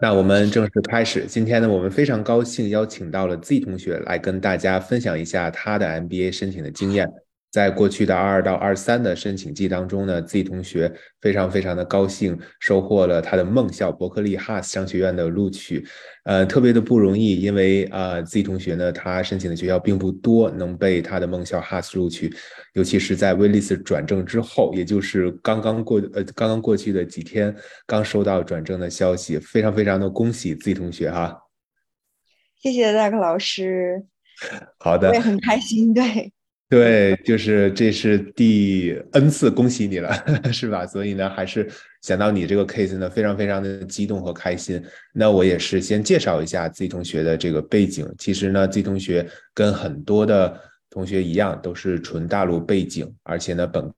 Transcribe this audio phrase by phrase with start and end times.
[0.00, 1.24] 那我们正式开始。
[1.26, 7.08] 今天呢，我们非常高兴邀请到了 Z 同学来跟大家分享一下他的 MBA 申请的经验。
[7.54, 15.86] 在过去的二二到二三的申请季当中呢，Z 同学非常非常的高兴，收获了他的梦校伯克利哈斯商学院的录取，
[16.24, 22.34] 呃，特别的不容易，因为啊，Z 同学呢，他申请的学校并不多，能被他的梦校哈斯录取，
[22.72, 27.54] 尤其是在威利斯转正之后，也就是刚刚过呃刚刚过去的几天，
[27.86, 31.38] 刚收到转正的消息，非常非常的恭喜 Z 同学哈。
[32.60, 34.04] 谢谢大克老师，
[34.78, 36.32] 好的，我也很开心，对。
[36.74, 40.12] 对，就是这是第 N 次恭喜你了，
[40.52, 40.84] 是吧？
[40.84, 41.70] 所以呢，还是
[42.02, 44.82] 想到你这个 case 呢，非常非常的激动和开心。
[45.12, 48.12] 那我也是先介绍一下 Z 同学的这个背景。
[48.18, 49.24] 其实呢，Z 同学
[49.54, 50.60] 跟很多的
[50.90, 53.88] 同学一样，都是纯大陆背景，而且呢，本。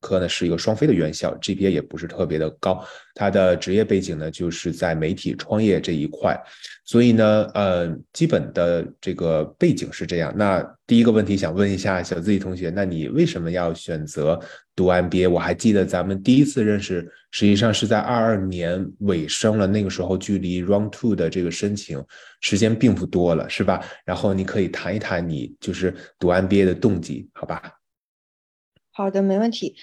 [0.00, 2.84] 科呢是一个双非的院校，GPA 也不是特别的高。
[3.14, 6.40] 他的职业背景呢就是在媒体创业这一块，
[6.84, 10.32] 所以呢，呃，基本的这个背景是这样。
[10.34, 14.40] 那第一个问题想问一下小 Z 同学，那你为什么要选择
[14.74, 15.28] 读 MBA？
[15.28, 22.02] 我还记得咱们第一次认识，实际上是在二二年尾声了，那个时候距离 Round Two 的这个申请
[22.40, 23.84] 时间并不多了，是吧？
[24.06, 27.70] 然后你可以谈一谈你就是读 MBA 的动机，好吧？
[28.92, 29.76] 好的，没问题。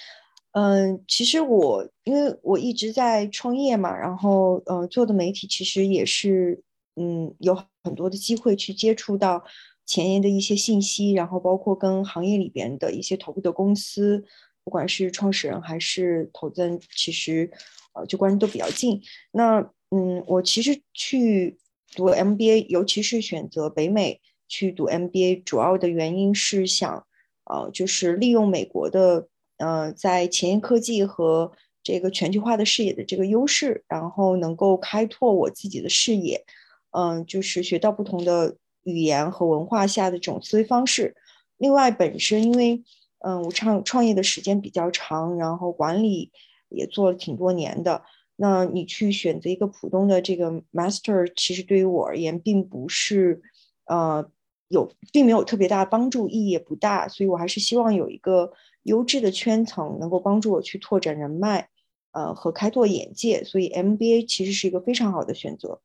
[0.51, 6.61] 嗯，其实我因为我一直在创业嘛，然后呃做的媒体其实也是
[6.95, 9.43] 嗯有很多的机会去接触到
[9.85, 14.25] 前沿的一些信息，然后包括跟行业里边的一些头部的公司，
[14.63, 17.49] 不管是创始人还是投资人，其实
[17.93, 19.01] 呃就关系都比较近。
[19.31, 19.59] 那
[19.91, 21.57] 嗯，我其实去
[21.95, 27.06] 读 MBA，尤其是选择北美去读 MBA，主要的原因是想。
[27.49, 36.43] 呃，就是利用美国的呃，在前沿科技和这个全球化的视野的这个优势，然后能够开拓我自己的视野，
[36.91, 41.15] 嗯，就是学到不同的语言和文化下的这种思维方式。
[41.57, 42.83] 另外，本身因为
[43.19, 46.31] 嗯，我创创业的时间比较长，然后管理
[46.69, 48.03] 也做了挺多年的，
[48.35, 53.41] 那你去选择一个普通的这个 master，其实对于我而言，并不是
[53.85, 54.29] 呃。
[54.69, 58.51] 有并没有特别大的帮助，意义也不大，所以我还是希望有一个
[58.83, 61.69] 优质的圈层，能够帮助我去拓展人脉，
[62.11, 63.43] 呃，和开拓眼界。
[63.43, 65.79] 所以 MBA 其实是一个非常好的选择。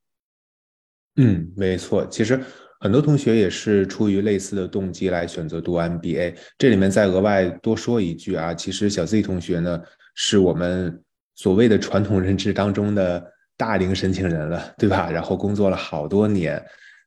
[1.16, 2.42] 嗯，没错，其实
[2.80, 6.34] 很多同学也是出于类似的动机来选择读 MBA。
[6.58, 9.80] 这里面再额外多说一句啊，其实小 Z 同学呢，
[10.14, 11.00] 是我们
[11.34, 15.10] 所谓的传统认知当中的大龄申请人了，对吧？
[15.10, 16.60] 然后工作了好多年。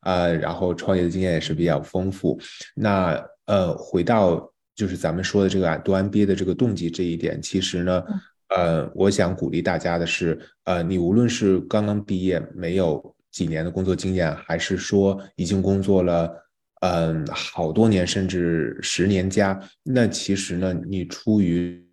[0.05, 2.39] 呃，然后创业的经验也是比较丰富。
[2.75, 8.03] 那呃，回到就是咱们说的这个读 MBA 的这个动机这一点，其实呢，
[8.49, 16.31] 呃，我想鼓励大家的是，呃，你无论是刚刚毕业没有几年的工作经验，还是说已经工作了
[16.81, 21.83] 嗯好多年甚至十年加，那其实呢，你出于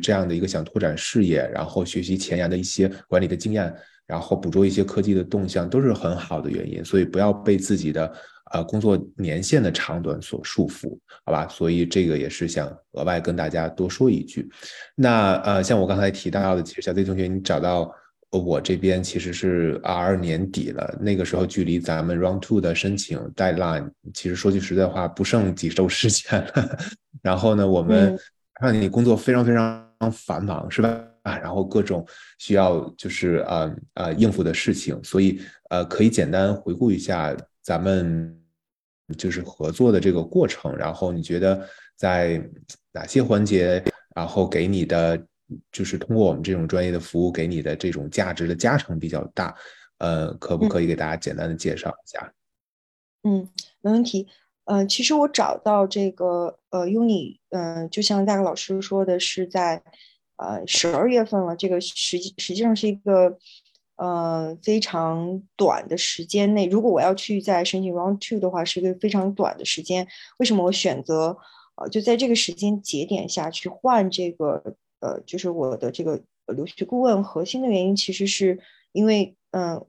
[0.00, 3.74] 这样的一个想拓展视野，然后学习前沿的一些管理的经验。
[4.10, 8.12] 然后捕捉一些科技的动向都是很好的原因，所以不要被自己的
[8.50, 11.46] 呃工作年限的长短所束缚，好吧？
[11.46, 14.50] 所以这个也是想额外跟大家多说一句。
[14.96, 17.88] 那呃，像我刚才提到的，其实小 Z 同学，你找到
[18.32, 26.78] 我这边其实是二二年底了，那个时候距离咱们 Round Two 的申请 Deadline，其实说句实在话，不剩几周时间了。
[27.22, 28.18] 然后呢，我们
[28.54, 31.00] 看你工作非常非常繁忙，是吧？
[31.22, 32.06] 啊，然后各种
[32.38, 38.34] 需要就是呃呃应付的事情，所以呃可以简单回顾一下咱们
[39.18, 42.42] 就是合作的这个过程，然后你觉得在
[42.92, 45.22] 哪些环节，然后给你的
[45.70, 49.54] 就是通过我们这种专业的服务给你的这种价值的加成比较大，
[49.98, 52.32] 呃，可不可以给大家简单的介绍一下？
[53.24, 53.46] 嗯，
[53.82, 54.26] 没问题。
[54.64, 59.82] 嗯，其实我找到这个呃 Uni，嗯，就像大个老师说的是在。
[60.40, 63.36] 呃，十二月份了，这个实际实际上是一个
[63.96, 66.64] 呃非常短的时间内。
[66.66, 70.08] 如果我要去再申请 Round Two 的话，是一个非常短的时间。
[70.38, 71.36] 为什么我选择
[71.76, 77.22] 呃就在这个时间节点下去换这个呃就是我的这个留学顾问？
[77.22, 78.58] 核心的原因其实是
[78.92, 79.84] 因为嗯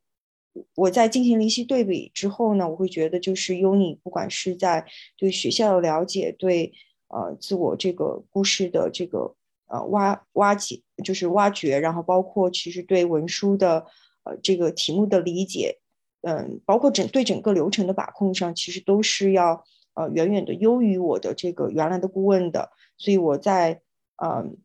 [0.76, 6.74] 我在进行了一些对比之后呢，我会觉得就是 Uni 不管是在对学校的了解，对
[7.08, 9.34] 呃自我这个故事的这个。
[9.72, 13.86] 呃，挖挖掘就是挖掘，然后包括其实对文书的
[14.24, 15.80] 呃这个题目的理解，
[16.22, 19.64] 嗯，包括整对整个流程的把控上，其实都是要
[19.94, 22.70] 呃远远的优于我的这个原来的顾问的。
[22.98, 23.82] 所以我在
[24.22, 24.58] 嗯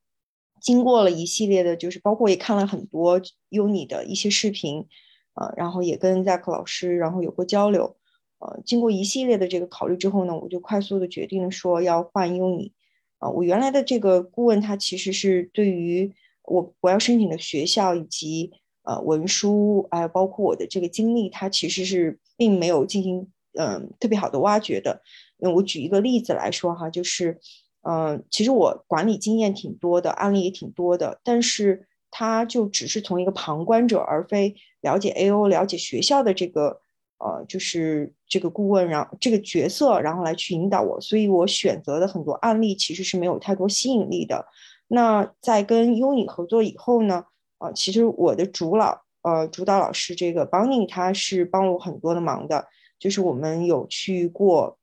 [0.61, 3.21] 经过了一系列的，就是包括也看了很多
[3.51, 4.87] 优你的一些视频，
[5.35, 7.97] 啊，然后也跟 Zack 老师然后有过交流，
[8.41, 12.73] 呃，经过一系列的这个考虑之后呢，我就快速的决定说要换优你，
[13.19, 18.53] 啊，我原来的这个顾问他其实是对于我我要申请的学校以及
[18.83, 23.29] 呃文书，还有包括我的这个经历，他其实是并没有进行
[23.59, 25.03] 嗯特别好的挖掘的。
[25.39, 27.39] 那我举一个例子来说哈，就是
[27.83, 31.87] 嗯，其实我管理经验挺多的，案例也挺多的，但是。
[32.09, 36.81] 他就只是从一个旁观者，而非了解 A.O、了解学校的这个
[37.19, 41.01] 呃，就是这个顾问，然后这个角色，然后来去引导我。
[41.01, 44.47] 所以我选择的很多案例其实是没有太多吸引力的。
[44.89, 47.25] 那在跟优尼合作以后呢，
[47.59, 52.67] 啊，其实我的主老呃主导老师这个 Bonnie 他是帮我很多的忙的，
[52.99, 54.79] 就是我们有去过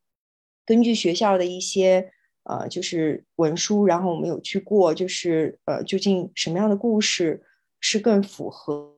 [0.65, 2.11] 根据学校的一些。
[2.45, 7.41] 呃，就是文书，然后我们有去过，就是呃，究竟什么样的故事
[7.79, 8.93] 是更符合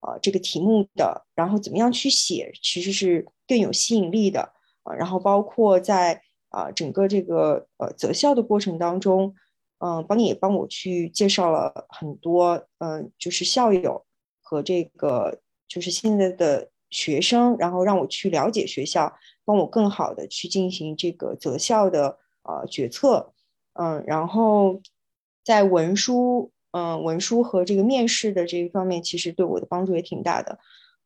[0.00, 4.52] 呃这个题目的，然后怎么样去写，其实是更有吸引力的
[4.82, 4.94] 啊。
[4.94, 9.34] 然后包括在啊整个这个呃择校的过程当中，
[9.78, 14.04] 嗯，帮你也帮我去介绍了很多，嗯，就是校友
[14.40, 19.14] 和这个就是现在的学生，然后让我去了解学校，
[19.44, 22.18] 帮我更好的去进行这个择校的。
[22.44, 23.34] 呃，决策，
[23.74, 24.80] 嗯，然后
[25.44, 30.56] 在文书，嗯，文书和这个面试的这一方面，其实对我的帮助也挺大的，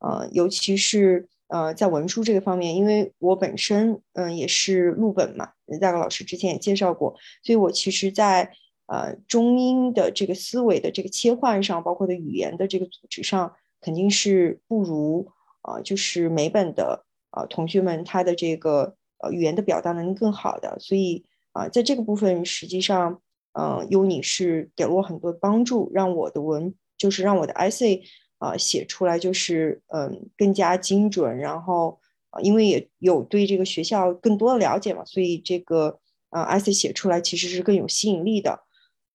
[0.01, 8.53] 呃，尤其是呃，在文书这个方面，因为我本身，嗯，也是录本嘛，大个老师之前也介绍过，所以我其实，在
[8.87, 15.27] 呃中英的这个思维的这个切换上，包括的语言的这个组织上，肯定是不如
[15.63, 21.25] 啊，就是美本的啊同学们他的这个呃语言的表达能力更好的，所以。
[21.55, 23.21] 啊，在这个部分，实际上，
[23.53, 28.01] 嗯，优你是给了我很多帮助，让我的文就是让我的 essay
[28.39, 32.01] 啊写出来就是嗯更加精准，然后，
[32.43, 35.99] 因为也有对这个学校更多的了解嘛，所以这个
[36.31, 38.61] 啊 essay 写出来其实是更有吸引力的。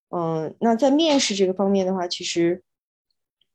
[0.09, 2.63] 嗯，那在面试这个方面的话，其实，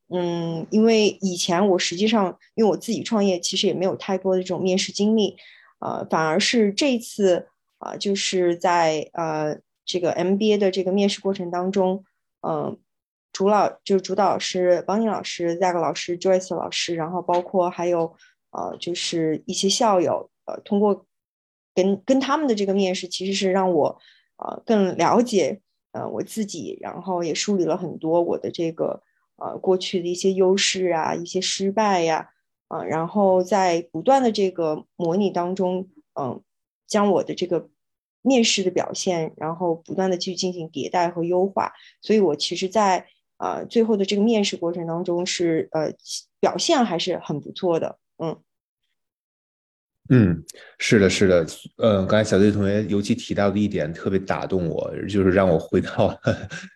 [0.09, 5.37] 嗯，因为以前我实际上因为我自己创业，其实也没有太多的这种面试经历，
[5.79, 7.49] 啊，反而是这次。
[7.85, 9.59] 啊，就是在呃
[9.93, 12.03] 这个 MBA 的这个面试过程当中，
[12.41, 12.79] 嗯，
[13.31, 18.17] 主老就是主导老师邦尼老师、Zack 老师、Joyce 老师，然后包括还有
[18.53, 21.05] 呃就是一些校友，呃，通过
[21.75, 23.99] 跟跟他们的这个面试，其实是让我
[24.39, 25.61] 呃更了解
[25.93, 29.03] 呃我自己，然后也梳理了很多我的这个
[29.37, 32.31] 呃过去的一些优势啊、一些失败呀，
[32.69, 36.43] 啊，然后在不断的这个模拟当中，嗯，
[36.87, 37.69] 将我的这个。
[38.23, 43.05] 面试的表现，然后不断的去进行迭代和优化，所以我其实，在
[43.37, 45.93] 啊最后的这个面试过程当中是呃
[46.41, 48.37] 表现还是很不错的，嗯。
[50.11, 50.45] 嗯，
[50.79, 51.47] 是的，是的，
[51.77, 56.21] 嗯，刚才小队同学尤其提到的一点特别打动我，就是让我回到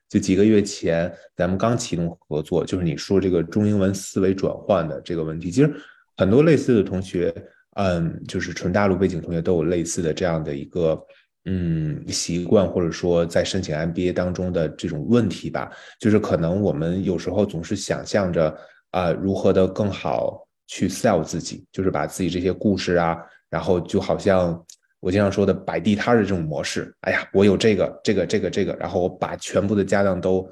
[0.09, 5.75] 就几个月前咱们刚启动合作，就是你说这个中英文思维转换的这个问题，其实
[6.17, 7.35] 很多类似的同学，
[7.75, 11.05] 嗯，就是纯大陆背景同学都有类似的这样的一个。
[11.49, 15.71] 嗯，习惯或者说在申请 MBA 当中的这种问题吧，
[16.01, 18.53] 就是可能我们有时候总是想象着
[18.91, 23.17] 啊，如何的更好去 sell 自己，就是把自己这些故事啊，
[23.49, 24.61] 然后就好像
[24.99, 26.93] 我经常说的摆地摊的这种模式。
[27.03, 30.45] 哎呀，我有这个这个这个这个，然后我把全部的家当都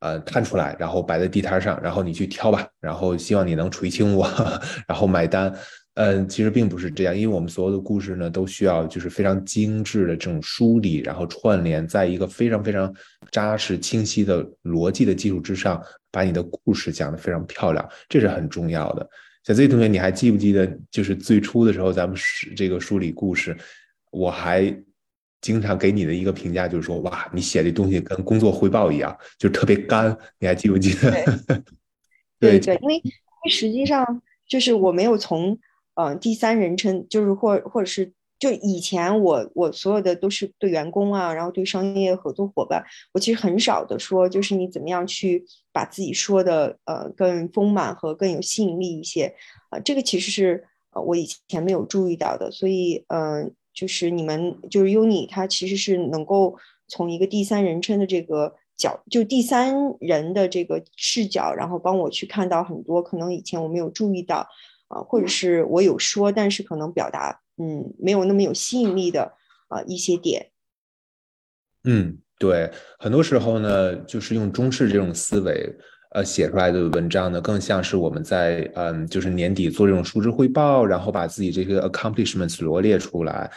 [0.00, 4.26] 呃摊出来，然后摆在地摊上，然后你去挑吧，然后希望你能垂青我，
[4.88, 5.54] 然后买单。
[5.98, 12.94] 嗯，其实并不是这样，因为我们所有的故事呢，都需要就是非常精致的这种梳理，然后串联在一个非常非常
[13.32, 19.10] 扎实、清晰的逻辑的基础之上，把你的故事讲得非常漂亮，这是很重要的。
[19.42, 23.56] 小 Z 同学，你还记不记得，就是最初的时候，咱们是这个梳理故事，
[24.12, 24.72] 我还
[25.40, 31.10] 经常给你的一个评价就是说，哇，你写的东西跟工作汇报一样，就特别干，你还记不记得？
[32.38, 33.10] 对 对，因为因
[33.44, 35.58] 为实际上就是我没有从。
[36.00, 49.34] 嗯，第三人称就是或或者是就以前我我所有的都是对员工啊，然后对商业合作伙伴，我其实很少的说，就是你怎么样去把自己说的呃更丰满和更有吸引力一些
[49.70, 64.46] 啊，这个其实是呃我以前没有注意到的，所以嗯，就是你们就是 UNI，它其实是能够从一个第三人称的这个角，就第三人的这个视角，然后帮我去看到很多可能以前我没有注意到。
[64.88, 69.32] 啊，或者是我有说，但是可能表达嗯没有那么有吸引力的
[69.68, 70.50] 啊一些点。
[71.84, 75.76] 嗯，对，很多时候呢，就是用中式这种思维，
[76.12, 83.50] 呃写出来的文章呢，更像是我们在嗯就是年底做这种述职汇报，然后把自己这个 accomplishments 罗列出来，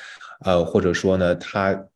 [0.45, 1.87] 呃或者说呢，它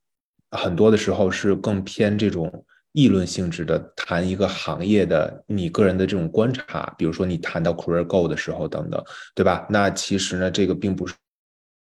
[0.52, 2.66] 很多的时候是更偏这种。
[2.96, 9.04] 议论性质的谈一个行业的你个人的这种观察，比如说你谈到 career goal 的时候等等，
[9.36, 9.68] 对吧？
[9.70, 11.14] 那其实呢，这个并不是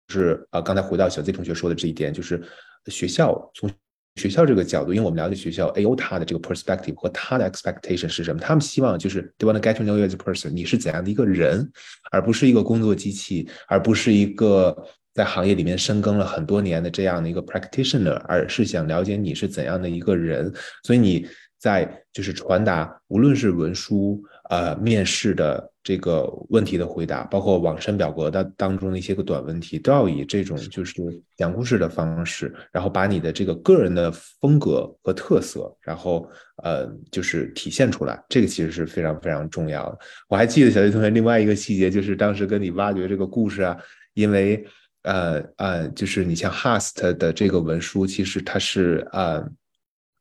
[0.10, 2.42] 是啊，刚才回到小 Z 同学说的这一点，就是
[2.88, 3.70] 学校从
[4.16, 10.14] 学校这个角度，因为我们了解学校 A O 他的这个 perspective 和他的 expectation 是什么，他们希望就是 they want to get to know you as
[10.14, 11.72] a person，你是怎样的一个人，
[12.12, 14.76] 而不是一个工作机器，而不是一个。
[15.14, 20.52] 在行业里面深耕了很多年的这样的一个 practitioner，而是想了解你是怎样的一个人，
[20.84, 21.28] 所以你
[21.60, 30.94] 在就是传达，无论是文书、呃面试的这个问题的回答，包括网申表格的当中的一些个短问题，都要以这种就是
[31.38, 36.28] 讲故事的方式，然后把你的这个个人的风格和特色，然后
[36.64, 40.00] 呃就是体现出来，这个其实是非常非常重要的。
[40.28, 43.78] 我还记得小学同学另外一个细节，就是当时跟你挖掘这个故事啊，
[44.16, 44.66] 因为。
[45.04, 49.44] 呃呃，就是你像 Hast 的这个文书，其实它是呃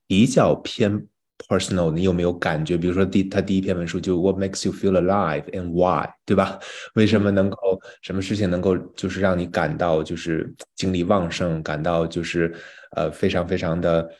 [0.07, 1.07] 比较偏
[1.49, 1.93] personal。
[1.93, 2.77] 你有没有感觉？
[2.77, 6.59] 比如说第他第一篇文书就 What makes you feel alive and why，对吧？
[6.95, 12.55] 为什么能够什么事情能够就是让你感到就是精力旺盛，感到就是
[12.97, 14.11] 呃非常非常的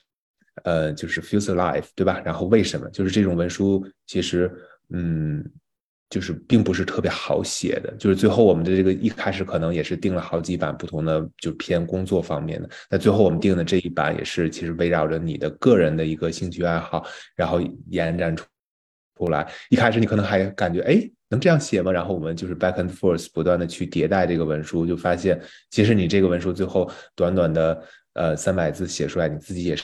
[0.65, 2.21] 呃就是 feels alive，对吧？
[2.25, 2.89] 然后为什么？
[2.91, 4.51] 就是这种文书其实
[4.91, 5.45] 嗯。
[6.13, 12.69] 就是并不是特别好写的，就是最后我们的这个一开始可能也是定了好几版不同的，就偏工作方面的。
[12.91, 17.03] 那最后我们定的这一版也是，其实围绕着你的个人的一个兴趣爱好，
[17.35, 18.45] 然后延展出
[19.17, 19.51] 出来。
[19.71, 21.01] 一开始你可能还感觉，哎，
[21.31, 21.91] 能这样写吗？
[21.91, 25.41] 然后我们就是 back and forth 不断的去迭代这个文书，就发现
[25.71, 29.83] 其实你这个文书最后短短的呃三百字写出来，你自己也是。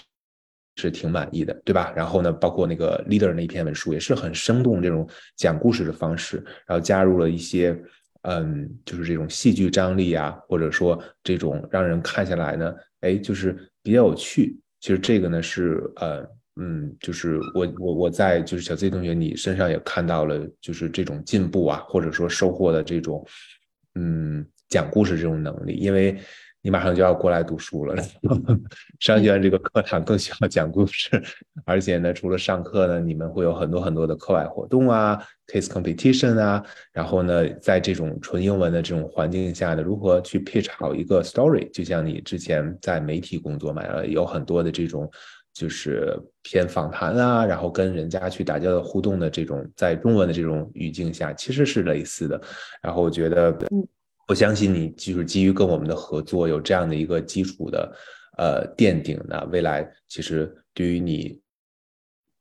[0.80, 1.92] 是挺满意的，对吧？
[1.97, 5.06] 然后呢，包括那个 leader 那篇文书也是很生动，这种
[5.37, 7.76] 讲故事的方式，然后加入了一些，
[8.23, 14.56] 嗯，就是这种戏剧张力啊，或者说这种让人看下来呢，哎，就是比较有趣。
[14.80, 16.25] 其实这个呢是，呃，
[16.61, 23.26] 嗯，就是我我我在就是小 Z 同学你身上也看到了，就是这种进步啊，或者说收获的这种，
[23.97, 26.16] 嗯，讲故事这种能力，因为。
[26.61, 27.95] 你马上就要过来读书了，
[28.99, 31.23] 商学院这个课堂更需要讲故事，
[31.65, 36.62] 而且呢，除了上课呢，你们会有很多很多的课外活动啊，case competition 啊，
[36.93, 41.71] 然后呢，在这种纯英文的这种环境下呢，如何去 pitch 好一个 story？
[41.71, 45.09] 就像你之前在媒体工作嘛，有很多的这种
[45.55, 52.41] 就是偏访谈啊，然后跟人家去打交道互动的这种，在中文的这种语境下，其实是类似的。
[52.83, 53.57] 然后我觉得。
[54.28, 57.97] 我相信你就是基于跟我们的合作有这样的一个基础的，
[58.37, 61.40] 呃，垫底那，未来其实对于你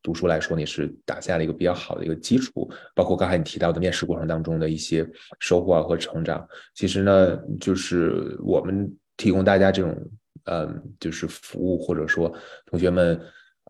[0.03, 2.69] 读书来说，你是打下了一个比较好的一个基础。
[2.93, 5.07] 包括刚才你提到的面试过程当中的一些
[5.39, 9.95] 收获和成长，其实呢，就是我们提供大家这种，
[10.43, 12.29] 嗯，就是服务，或者说
[12.65, 13.17] 同学们，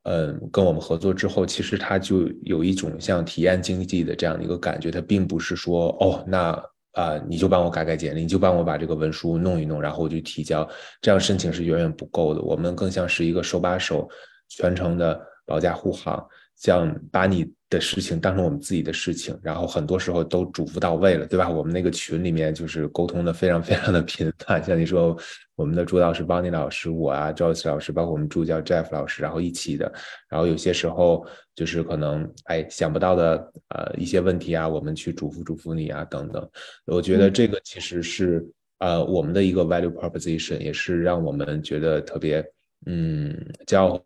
[0.05, 6.59] 嗯，跟我们合作之后，其实他就有一种像体验经济的这样的一个感觉，他并不是说，哦，那。
[6.97, 10.67] 啊，你就帮我改改简历，你就帮我把这个文书弄一弄，然后我就提交。
[10.99, 12.41] 这样申请是远远不够的。
[12.41, 14.09] 我们更像是一个手把手、
[14.49, 16.27] 全程的保驾护航，
[16.57, 21.49] 像把你的事情当成我们自己的事情，然后很多时候都嘱咐到位了，对吧？
[21.49, 25.17] 我们那个群里面就是沟通的非常非常的频繁，像你说。
[25.57, 29.91] 我们的朱老师 Bonnie 老师，我啊，Joyce 老师，包括我们助教 Jeff 老师，然后一起的。
[30.29, 36.47] 然后有些时候就是可能哎想不到的呃一些问题啊，我们去嘱咐嘱咐你啊等等。
[36.85, 38.47] 我觉得这个其实是
[38.77, 42.45] 呃我们的一个 value proposition，也是让我们觉得特别
[42.85, 43.35] 嗯
[43.65, 43.99] 骄傲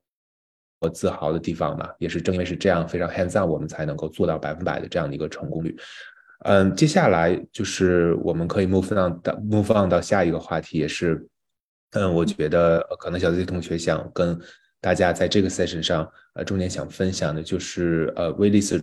[0.82, 1.96] 和自豪的地方吧。
[1.98, 5.78] 也是正因为是这样非常 hands on，我们才能够做到百分百的这样的一个成功率。
[6.44, 11.26] 嗯，接下来就是我们可以 move on 到 move on 到下一个话题，也是。
[11.92, 14.40] 嗯，我觉得可能小 Z 同学想跟
[14.80, 18.82] 大家在这个 session 上，呃，重点想分享的就是呃威利斯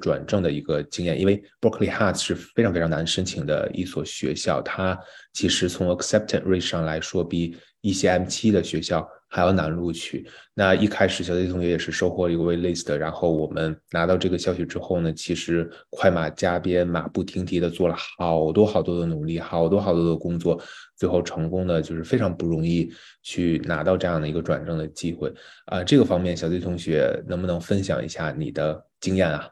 [0.00, 4.98] 转正的一个经验，因为 Berkeley Hearts 是非常非常难申请的一所学校，它
[5.32, 9.06] 其实从 acceptance rate 上来说，比一些 M 七的学校。
[9.34, 10.28] 还要难录取。
[10.52, 12.94] 那一开始，小 Z 同学也是收获了一个 wait list。
[12.94, 20.60] 然后我们拿到这个消息之后呢，其实快马加鞭、马不停蹄的做了好多好多的努力，好多好多的工作，
[20.98, 25.32] 最后成功的就是非常不容易去拿到这样的一个转正的机会
[25.64, 25.82] 啊。
[25.82, 29.48] 这个方面，小 Z 同学能不能分享一下你的经验啊？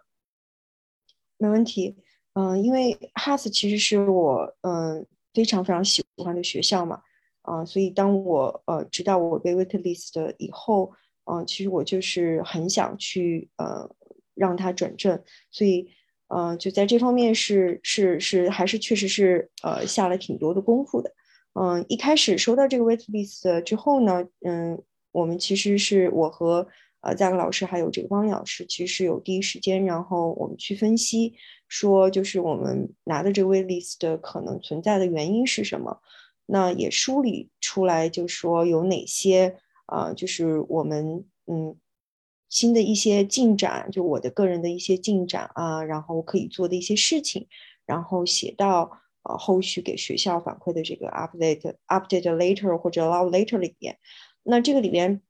[1.39, 1.97] 没问题。
[2.35, 7.01] 嗯，因为 Has 其实是我嗯非常非常喜欢的学校嘛。
[7.50, 10.92] 啊，所以当我呃知道我被 waitlist 以后，
[11.25, 13.90] 嗯，其实我就是很想去呃
[14.35, 15.90] 让他转正，所以，
[16.28, 21.12] 呃，就在这方面是是是还是确实是呃下了挺多的功夫的。
[21.54, 24.80] 嗯，一开始收到这个 wait list 之后呢，嗯，
[25.11, 26.69] 我们其实是我和
[27.00, 31.35] 呃嘉克老师还有这个汪老师，其实有第一时间，然后我们去分析，
[31.66, 36.00] 说就是我们拿的这个 wait list 可能存在的原因是什么，
[36.50, 41.76] 那也梳理出来，就说有哪些啊，就是我们嗯
[42.49, 47.47] 新的一些进展，就我的个人的一些进展啊，然后可以做的一些事情，
[47.87, 49.00] 然后写到。
[49.23, 53.99] 呃，后续给学校反馈的这个 update update later 或者 allow later 里边，
[54.45, 55.21] 那这个里边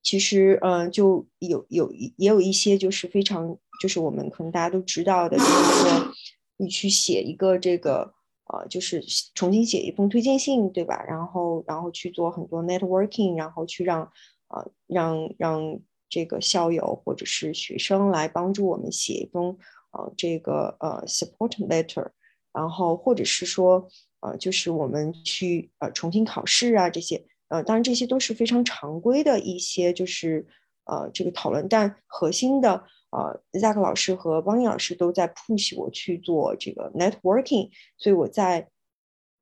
[0.00, 5.50] 其实嗯就有有也有一些就是非常就是我们可能大家都知道的，就是
[5.82, 6.12] 说
[6.56, 8.14] 你去写一个这个
[8.46, 9.02] 呃就是
[9.34, 11.02] 重新写一封推荐信，对吧？
[11.06, 14.02] 然后然后去做很多 networking，然后去让
[14.48, 19.56] 呃让让这个校友或者是学生来帮助我们写一封
[19.92, 22.10] 呃这个呃 support letter。
[22.52, 23.86] 然后，或者是说，
[24.20, 30.46] 呃，就是我们去呃重新考试啊，这些，呃，当然这些都是非常常规的一些，就是
[30.86, 31.68] 呃这个讨论。
[31.68, 32.82] 但核心的，
[33.16, 38.68] 呃，Zack 老师和邦尼老师都在 push 我去做这个 networking，所以我在，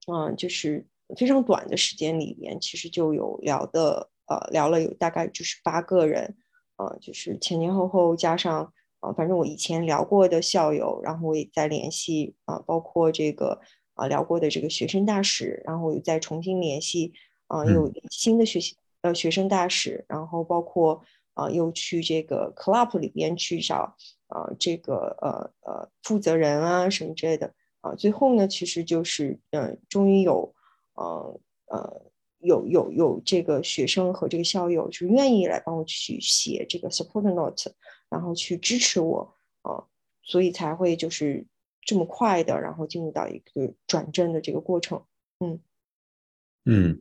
[0.07, 6.37] 嗯，就是非常短的时间里面，其实就有聊的，呃，聊了有大概就是八个人，
[6.77, 8.73] 呃，就是前前后后加上。
[9.01, 13.61] 啊，反正我以前聊过的校友，然后我也在联系啊，包括这个
[13.93, 17.13] 啊聊过的这个学生大使，然后我又再重新联系
[17.49, 21.05] 啊，有新的学习呃学生大使，然后包括
[21.35, 30.55] 啊又去这个 club 里边去找啊这个呃呃负责人啊什么之类的啊，最后呢其实就是嗯终于有
[30.95, 32.03] 呃呃
[32.39, 37.75] 有有有这个学生和这个校友就愿意来帮我去写这个 support note。
[38.11, 39.89] 然后去支持我，呃，
[40.23, 41.45] 所以才会就是
[41.81, 45.05] 这么快的，然后进入到一个转正的这个过程。
[45.41, 45.59] 嗯
[46.65, 47.01] 嗯，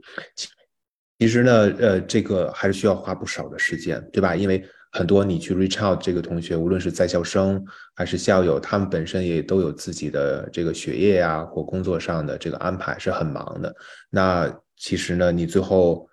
[1.23, 4.35] 其实呢，呃，这个还是需要花不少的时间，对吧？
[4.35, 13.73] 因为很多你去 reach out 这个同学，无论是在校生还是校友，他们本身也都有自己的这个学业呀或工作上的这个安排，是很忙的。
[14.09, 16.05] 那其实呢，你最后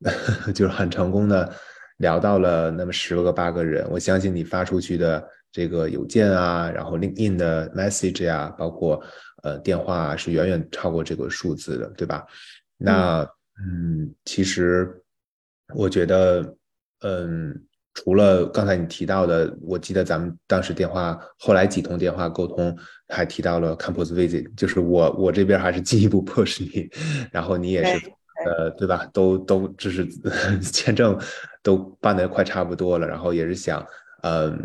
[0.54, 1.50] 就是很成功的。
[1.96, 9.02] 聊到了那么十个八个人，我相信你发出去的这个邮件啊，然后 LinkedIn 的 message 啊，包括
[9.42, 12.24] 呃电话是远远超过这个数字的，对吧？
[12.76, 13.28] 那，
[14.24, 15.02] 其实
[15.74, 16.56] 我觉得，
[17.02, 17.54] 嗯，
[17.94, 22.76] 除了刚才你提到的，我记得咱们当时电话后来几通电话沟通，
[23.08, 26.88] 还提到了 campus visit，就是我我这边还是进一步 push 你，
[27.32, 28.12] 然后你也是。
[28.46, 29.04] 呃，对吧？
[29.12, 30.06] 都都就是
[30.62, 31.18] 签证
[31.60, 33.84] 都办的快差不多了，然后也是想，
[34.22, 34.56] 嗯，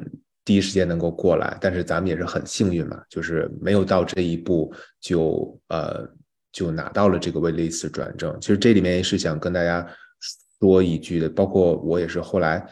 [0.45, 1.57] 第一时间能够过来。
[1.59, 6.07] 但是咱们也是很幸运嘛，就是没有到这一步就呃
[6.53, 8.39] 就拿到了这个威利斯转正。
[8.39, 9.85] 其实这里面也是想跟大家
[10.61, 12.65] 说一句的，包括我也是后来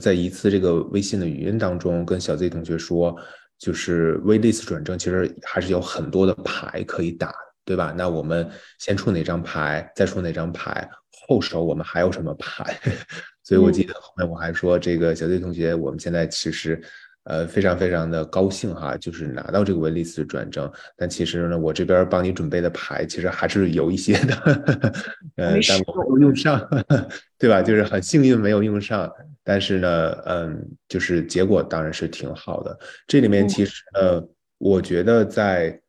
[0.00, 3.16] 在一次这个微信的语音当中跟小 Z 同学说，
[3.56, 7.32] 就是威利斯转正其实还是有很多的牌可以打。
[7.66, 7.92] 对吧？
[7.98, 10.88] 那我们先出哪张牌，再出哪张牌，
[11.26, 12.78] 后手我们还有什么牌？
[13.42, 16.80] 所以我记得后面我还说，这个小 Z 同学，我们现在其实，
[17.26, 20.70] 呃，非常非常的高兴哈，就是拿到这个威利斯转正。
[20.96, 24.34] 但其实呢，我这边帮你准备的牌，其实还是有一些的，
[25.36, 26.60] 呃，但我没有用上，
[27.38, 27.62] 对吧？
[27.62, 29.12] 就是很幸运没有用上，
[29.44, 32.78] 但是呢，嗯，就是结果当然是挺好的。
[33.06, 35.80] 这里面其实呃，我觉得在。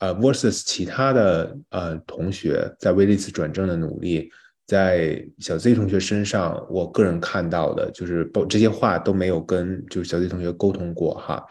[0.00, 4.28] 呃，versus 其他的呃同学在威利斯转正的努力，
[4.66, 11.44] 在小 Z 同学身上，我个人看到的就是不这些话都没有跟就是小 Z 同学沟通过哈，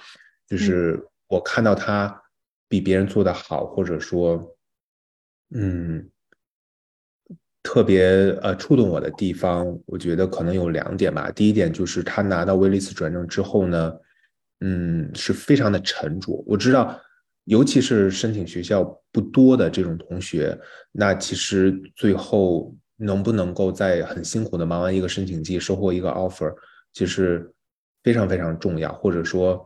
[0.48, 2.22] 就是我看到他
[2.68, 4.56] 比别人做的好，或者说，
[5.54, 6.10] 嗯，
[7.62, 8.04] 特别
[8.42, 11.30] 呃触动我的地方，我觉得可能有两点吧。
[11.32, 13.94] 第一点就是他拿到威利斯转正之后呢，
[14.62, 16.44] 嗯，是非常的沉着。
[16.48, 17.00] 我知道。
[17.46, 20.58] 尤其是申请学校不多的这种同学，
[20.94, 26.54] 那其实最后能不能够在很辛苦的忙完一个申请季，收获一个 offer，
[26.94, 27.52] 其实
[28.04, 28.94] 非常非常重要。
[28.94, 29.66] 或者说，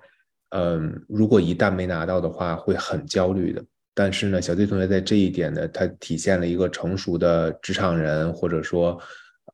[0.49, 3.63] 嗯，如果一旦没拿到的话，会很焦虑的。
[3.93, 8.99] 但是呢，小 Z 同学在这一点呢，他体现了一个成熟的职场人，或者说，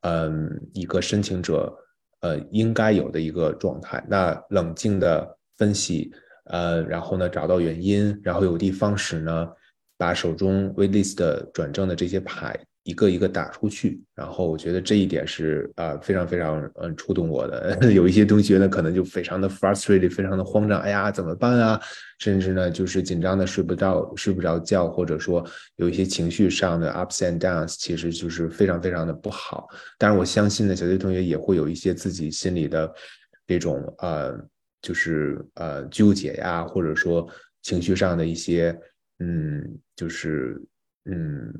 [0.02, 1.74] 嗯，一个申请者，
[2.20, 4.04] 呃，应该有的一个状态。
[4.08, 6.12] 那冷静的分析。
[6.46, 9.48] 呃，然后呢，找到原因，然后有的方式呢，
[9.96, 11.16] 把手中 waitlist
[11.52, 17.76] 转正的这些牌一个一个打出去，然后我觉得这一点是啊非常非常嗯触动我的。
[17.92, 21.80] 有一些同学呢，可能就非常的 frustrated，非常的慌张，哎呀怎么办啊？
[22.18, 25.44] 甚至呢就是紧张的睡不着睡不着觉，或者说
[25.76, 29.66] 有一些情绪上的 ups and downs，其实就是非常非常的不好。
[29.98, 32.92] 但是我相信呢，小 C 同学也会有一些自己心里的
[33.46, 34.38] 这种呃
[34.82, 37.26] 就是呃纠结呀，或者说
[37.62, 38.78] 情绪上的一些
[39.20, 40.62] 嗯就是
[41.06, 41.50] 嗯。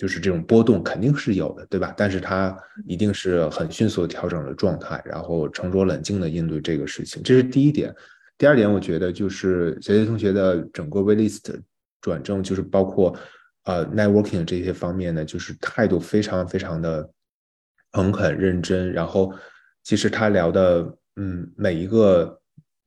[0.00, 1.92] 就是这种波动肯定是有的，对吧？
[1.94, 7.94] 但是他一定是很迅速的调整了状态，然后沉着冷静的应对这个事情，这是第一点。
[8.38, 11.54] 第二点，我觉得就是小杰同学的整个 w a list
[12.00, 13.14] 转正，就是包括
[13.64, 17.06] 呃 networking 这些方面呢，就是态度非常非常的
[17.92, 18.90] 诚恳认真。
[18.90, 19.34] 然后
[19.84, 22.38] 其实他聊的，嗯，每一个。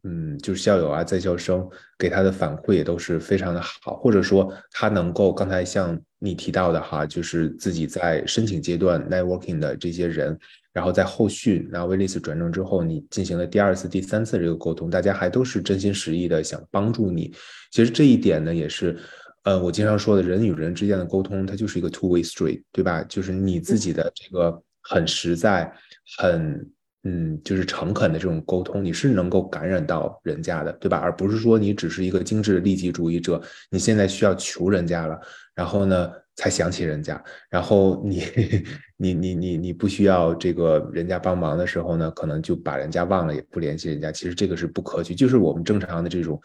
[0.05, 1.65] 嗯，就是校友啊，在校生
[1.97, 10.39] 给他的反馈也都是非常的好，或者说他能够刚才像你提到的哈，就是自己在申请阶段 networking 的这些人，
[10.71, 17.33] 然后在后续那威利斯转正之后，你进行了第二次、第三次这个沟通，大家还都是真心实意的想帮助你。
[17.71, 18.97] 其实这一点呢，也是，
[19.43, 23.03] 呃，我经常说的人与人之间的沟通，它就是一个 two way street，对吧？
[23.03, 25.69] 就是你自己的这个很实在、
[26.17, 26.65] 很。
[27.05, 30.97] 嗯，就是诚恳的这种沟通，你是能够感染到人家的，对吧？
[30.99, 35.19] 而不是说你只是一个精致的利己主义者，你现在需要求人家了，
[35.53, 38.23] 然后呢才想起人家，然后你
[38.95, 44.09] 你你你你不需要这个人家帮忙的时候呢，可能就把人家忘了，也不联系人家。
[44.09, 46.41] 其实这个是不可取，就是我们正常的这种，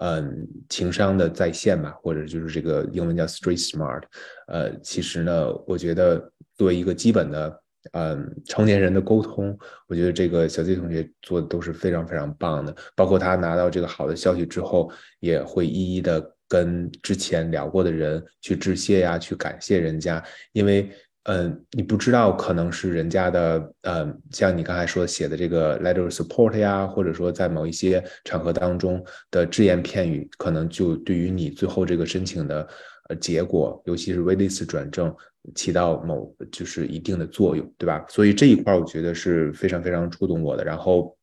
[0.00, 4.02] 嗯，情商的在线吧，或者就是这个英文叫 street smart。
[4.48, 7.60] 呃，其实呢，我觉得作为一个基本的。
[7.92, 9.56] 嗯，成年人的沟通，
[9.88, 12.74] 我觉得这个小 Z 同学做的都是非常非常棒的。
[12.94, 20.22] 包括他拿到这个好的消息之后，也会一一的跟之前聊过的人去致谢呀，去感谢人家。
[20.52, 20.90] 因为，
[21.22, 32.68] 嗯，你不知道可能是人家的，嗯，像你刚才说写的这个 letter support 呀，或者说在某一些场合当中的只言片语，可能就对于你最后这个申请的
[33.08, 35.14] 呃结果，尤其是威利斯转正。
[35.54, 38.04] 起到某就是一定的作用，对吧？
[38.08, 40.62] 所以这一块我觉得是非常非常触动我的。
[40.62, 41.16] 然后，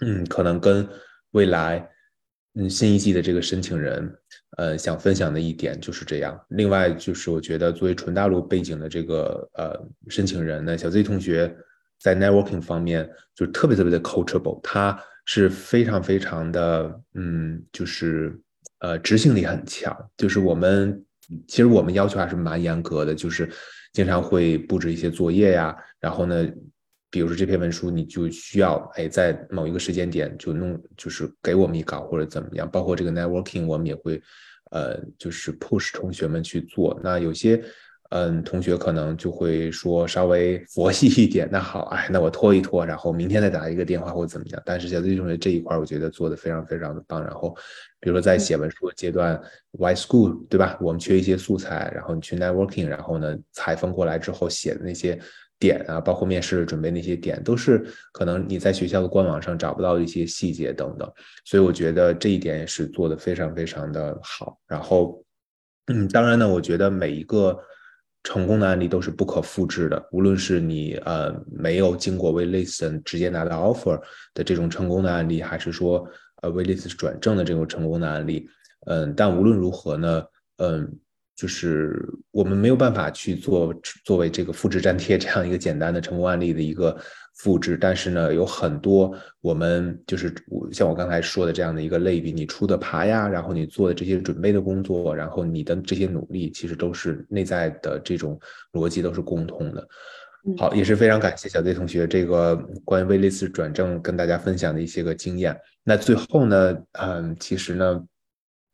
[0.00, 0.86] 嗯，可能跟
[1.30, 1.88] 未来，
[2.54, 4.14] 嗯，新一季的这个申请人，
[4.58, 6.38] 呃，想分享的一点就是这样。
[6.50, 11.56] 另外就是我觉得作为纯大陆背景的这个呃申请人呢，小 Z 同学
[11.98, 18.38] 在 networking 方面就特别特别的 coachable，他是非常非常的，嗯，就是
[18.80, 21.02] 呃执行力很强，就是我们。
[21.46, 23.50] 其实我们要求还是蛮严格的，就是
[23.92, 26.46] 经常会布置一些作业呀，然后呢，
[27.10, 32.70] 比如说这篇文书，你就需要哎在某一个时间点就弄，就是给我们一稿或者怎么样。
[32.70, 34.22] 包括这个 networking，我们也会
[34.70, 37.00] 呃就是 push 同学们去做。
[37.02, 37.62] 那有些。
[38.10, 44.62] 嗯，同学可能就会说稍微佛系一点，那好，哎，那我拖一拖，然后明天再打一个电话或者怎么样。
[44.64, 47.20] 但是小 Z 同学这一块，我觉得做的非常非常的棒。
[47.20, 47.54] 然后，
[47.98, 49.40] 比如说在写文书的阶段
[49.72, 50.78] ，Y School 对吧？
[50.80, 55.18] 我们缺一些素材，然后你去 Networking，然后呢采风过来之后写的那些
[55.58, 61.12] 点啊，包括面试准备那些点，都是可能你在学校的官网上找不到的一些细节等等。
[61.44, 64.58] 所以我觉得这一点也是做的非常非常的好。
[64.68, 65.20] 然后，
[65.86, 67.58] 嗯，当然呢，我觉得每一个。
[68.26, 74.00] 成功的案例都是不可复制的，无论是你呃没有经过 Listen 直接拿到 offer
[74.34, 76.04] 的这种成功的案例，还是说
[76.42, 78.48] 呃 Listen 转正的这种成功的案例，
[78.86, 80.24] 嗯，但无论如何呢，
[80.56, 80.98] 嗯。
[81.36, 83.70] 就是我们没有办法去做
[84.06, 86.96] 作为这个复制粘贴这样一个简单的成功案例的一个
[87.36, 90.34] 复制，但是呢，有很多我们就是
[90.72, 98.38] 像我刚才说的这样的一个类比，你出的爬呀，然后你做的这些准备的工作，然后你的这些努力，其实都是内在的这种
[98.72, 99.88] 逻辑都是共通的。
[100.58, 105.58] 好，也是非常感谢小 Z 同学这个关于威利斯转正跟大家分享的一些个经验。
[105.84, 108.04] 那最后呢，嗯，其实呢。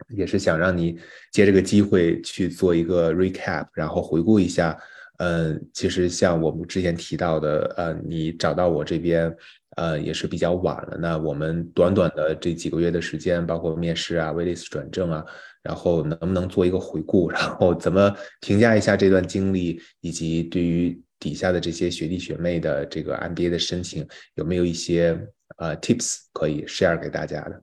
[0.09, 0.99] 也是想让你
[1.33, 4.77] 借这个机会去做一个 recap，然后回顾一下。
[5.23, 9.33] 嗯，其实像我们之前提到的，呃，你找到我这边，
[9.77, 10.99] 呃，也是比较晚了。
[10.99, 15.25] 那我们短短的这几个月的时间，包括面试啊、威利斯转正啊，
[15.63, 24.05] 然后能不能做一个回顾，然后怎么评价一下这段经历，以及对于底下的这些学弟学妹的这个 MBA 的申请，
[24.35, 25.17] 有没有一些
[25.59, 27.63] 呃 tips 可以 share 给大家的？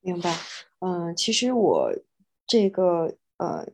[0.00, 0.32] 明白。
[0.78, 1.92] 嗯，其实我
[2.46, 3.66] 这个呃，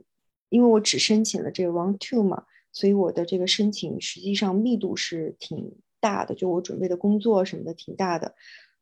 [0.49, 8.35] 因为我只申请了这个 Round Two 嘛，所以我的这个申请实际上密度是挺大的，就我准备的工作什么的挺大的，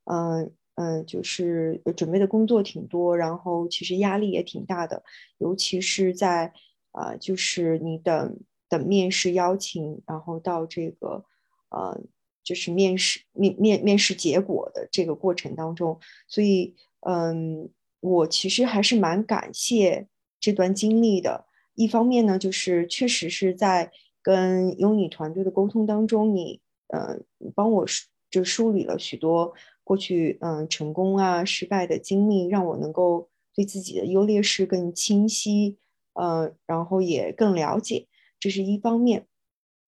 [0.05, 5.03] 嗯嗯，就是准备的工作挺多，然后其实压力也挺大的，
[5.39, 6.53] 尤其是在
[6.93, 11.25] 啊，就是你等等面试邀请，然后到这个
[11.71, 12.01] 呃，
[12.45, 15.99] 就是面试面面面试结果的这个过程当中，
[16.29, 17.69] 所以嗯，
[18.01, 20.07] 我其实还是蛮感谢
[20.39, 21.48] 这段经历的。
[21.79, 27.21] 一方面呢，就是确实是在跟优你团队的沟通当中，你呃
[27.55, 27.87] 帮我
[28.29, 35.79] 就梳理了许多过去嗯成功啊失败的经历，让我能够对自己的优劣势更清晰，
[36.15, 38.09] 呃，然后也更了解，
[38.41, 39.27] 这是一方面。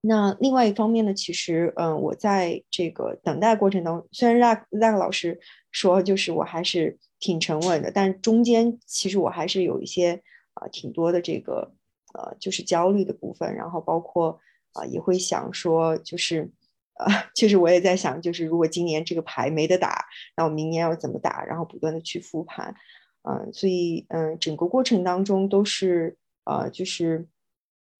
[0.00, 5.40] 那另外一方面呢，其实嗯我在这个等待过程当中，虽然 Zack Zack 老师
[5.72, 10.22] 说就是我还是挺沉稳的，但中间其实我还是有一些
[10.54, 11.72] 啊挺多的这个。
[12.14, 14.40] 呃，就是焦虑的部分，然后包括
[14.72, 16.50] 啊，也会想说，就是
[16.94, 20.04] 呃，其 实我也在想，就是如果今年这个牌没得打，
[20.36, 21.44] 那我明年要怎么打？
[21.44, 22.74] 然后不断的去复盘，
[23.22, 27.28] 嗯，所以嗯，整个过程当中都是呃，就是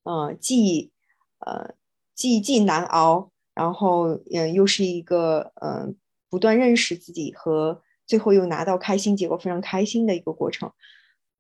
[0.03, 0.91] 呃，既
[1.39, 1.75] 呃
[2.15, 5.97] 既既难熬，然后嗯，又是一个嗯，
[6.29, 10.73] 不断认识自己和最后又拿到开心结果，非常开心的一个过程。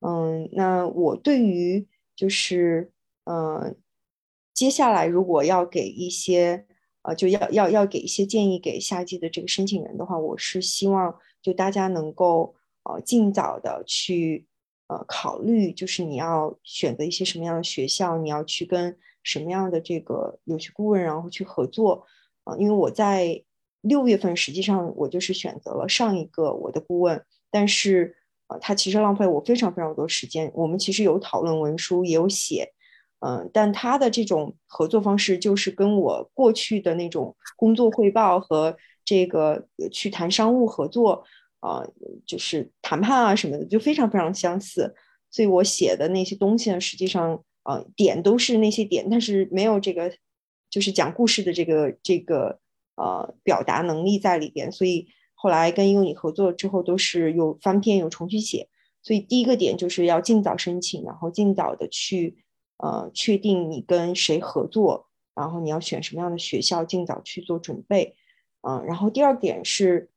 [0.01, 1.89] 嗯，那我对于。
[2.21, 2.93] 就是，
[3.25, 3.75] 嗯，
[4.53, 6.67] 接下来如果要给一些，
[7.01, 14.47] 呃，就要要要给一些建议给下季的这个申请人的话，我是希望就大家能够，呃，尽早的去，
[14.89, 22.05] 呃，考虑，就是你要选择一些什么样的学校，你要去跟什么样的这个留学顾问，然后去合作，
[22.45, 23.43] 啊，因为我在
[23.81, 28.19] 六月份实际上我就是选择了上一个我的顾问，但是。
[28.51, 30.51] 啊，他其实浪费我非常非常多时间。
[30.55, 32.73] 我们其实有讨论文书，也有写，
[33.21, 41.23] 嗯，但他的这种合作方式就是跟我过去的那种工作汇报和这个去谈商务合作，
[41.61, 41.85] 啊，
[42.27, 44.97] 就是谈判啊什么的，就非常非常相似。
[45.31, 50.13] 所以我写的那些东西呢，实际上，呃，点都是那些点，但是没有这个，
[50.69, 52.59] 就是讲故事的这个这个
[52.97, 55.07] 呃表达能力在里边，所以。
[55.43, 58.69] 后来跟英语合作之后，都是有翻篇有重新写，
[59.01, 62.37] 所以第一个点就是要尽早申请，然后尽早的去
[62.77, 68.15] 呃确定你跟谁合作，然后你要选什么样的学校，尽早去做准备，
[68.61, 70.11] 嗯，然后第二点是，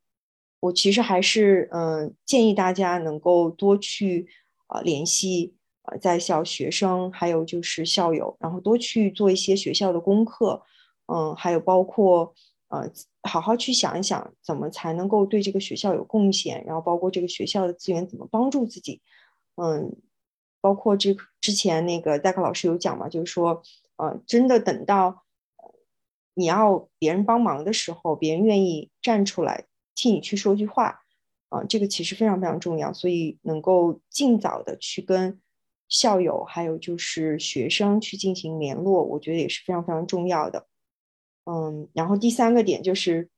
[0.60, 4.28] 我其实还是嗯建议大家能够多去
[4.68, 10.62] 啊联系啊在校学生，还有就是校友，然后多去做一些学校的功课，
[11.06, 12.34] 嗯，还有包括。
[12.74, 12.90] 呃，
[13.22, 19.00] 好好去想一想，怎么才能够对这个学校有贡献，然后包括这个学校的资源怎么帮助自己，
[19.58, 19.96] 嗯，
[20.60, 23.62] 包括这之前那个代课老师有讲嘛，就是说，
[23.98, 25.24] 呃，真的等到
[26.34, 31.02] 你要别人帮忙的时候，别人愿意站出来替你去说句话，
[31.50, 35.40] 啊，这个其实非常非常重要，所以能够尽早的去跟
[35.88, 40.66] 校友还有就是学生去进行联络，我觉得也是非常非常重要的。
[41.46, 43.30] 嗯，然后第三个点就是，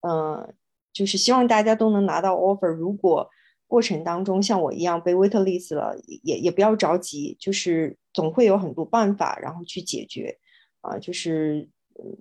[0.00, 0.54] 嗯，
[0.92, 2.68] 就是希望大家都能拿到 offer。
[2.68, 3.28] 如果
[3.66, 10.38] 过程当中像我一样被 wait list 了，也也不要着急，就是总会有很多办法，然后去解决。
[10.80, 12.16] 啊，就是嗯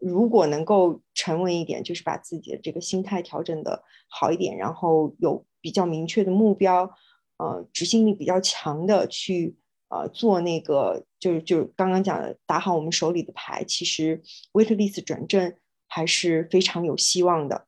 [0.00, 6.90] 如果能够沉稳一点，就是把自己的这个心态调整的好一点，然后有比较明确的目标，
[7.36, 9.56] 呃，执行力比较强的去。
[9.90, 14.20] 呃，做那个就是就是刚刚讲的打好我们手里的牌，其实
[14.52, 15.54] waitlist 转正
[15.88, 17.66] 还是非常有希望的。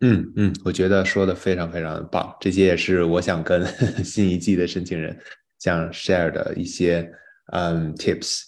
[0.00, 3.64] 嗯嗯，我觉得说的非常非常的棒，这些也是我想跟
[4.04, 5.18] 新一季的申请人
[5.58, 7.10] 想 share 的一些
[7.54, 8.42] 嗯 tips。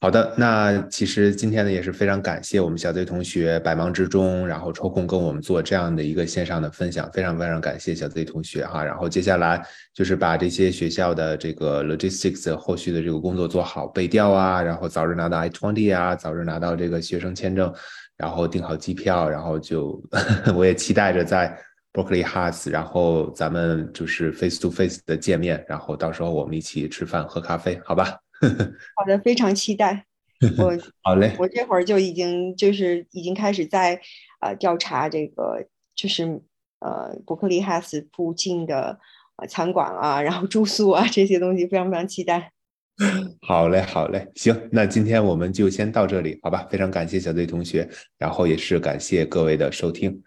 [0.00, 8.84] 好的，那其实今天呢也是非常感谢我们小 Z 同学百忙之中，然后抽空跟我们做这样的一个线上的分享，非常非常感谢小 Z 同学哈。
[8.84, 9.60] 然后接下来
[9.92, 17.74] 就是把这些学校的这个 logistics 后续的这个工作做好，背调啊，然后早日拿到 I-20 啊，早日拿到这个学生签证，
[18.16, 20.00] 然后订好机票，然后就
[20.54, 21.58] 我也期待着在
[21.92, 28.16] Berkeley House，然后咱们就是 face to face 的见面，然后到时候我们一起吃饭喝咖啡，好吧？
[28.96, 30.06] 好的，非常期待。
[30.56, 30.72] 我
[31.02, 34.00] 好嘞，我这会儿就已经就是已经开始在
[34.40, 36.40] 呃调查这个，就是
[36.78, 39.00] 呃伯克利哈斯附近的
[39.36, 42.52] 呃餐馆啊，然后住宿啊这些东西，非常非常期待。
[43.42, 46.66] 好嘞，好嘞，行，那今天我们就先到这里，好吧？
[46.70, 50.22] 非常感谢小队同学，然后也是感谢各位的收听，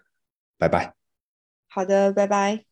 [0.57, 0.93] 拜拜。
[1.69, 2.55] 好的，拜拜。
[2.55, 2.70] 嗯。